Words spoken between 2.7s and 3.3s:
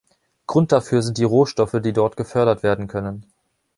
können.